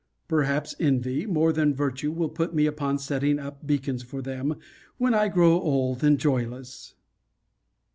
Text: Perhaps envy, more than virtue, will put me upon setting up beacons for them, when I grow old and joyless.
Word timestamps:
Perhaps 0.27 0.73
envy, 0.79 1.27
more 1.27 1.53
than 1.53 1.75
virtue, 1.75 2.11
will 2.11 2.27
put 2.29 2.55
me 2.55 2.65
upon 2.65 2.97
setting 2.97 3.37
up 3.37 3.67
beacons 3.67 4.01
for 4.01 4.19
them, 4.19 4.55
when 4.97 5.13
I 5.13 5.27
grow 5.27 5.61
old 5.61 6.03
and 6.03 6.17
joyless. 6.17 6.95